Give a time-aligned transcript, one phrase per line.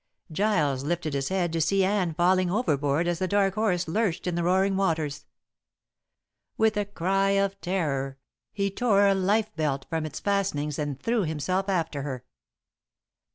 [0.31, 4.33] Giles lifted his head to see Anne falling overboard as The Dark Horse lurched in
[4.33, 5.27] the roaring waters.
[6.57, 8.17] With a cry of terror,
[8.51, 12.23] he tore a lifebelt from its fastenings and threw himself after her.